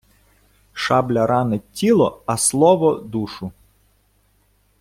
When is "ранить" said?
1.27-1.71